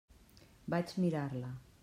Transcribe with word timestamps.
Vaig 0.75 0.95
mirar-la. 1.05 1.55